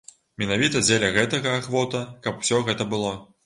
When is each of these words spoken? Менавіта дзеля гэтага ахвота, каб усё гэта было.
Менавіта 0.43 0.81
дзеля 0.87 1.11
гэтага 1.19 1.55
ахвота, 1.59 2.03
каб 2.27 2.43
усё 2.45 2.65
гэта 2.71 2.93
было. 2.95 3.17